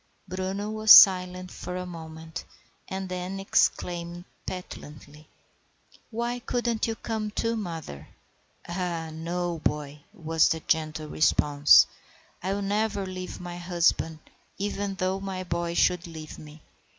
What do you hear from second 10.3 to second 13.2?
the gentle response. "I will never